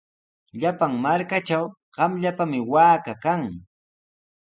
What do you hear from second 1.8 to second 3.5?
qamllapami waaka kan.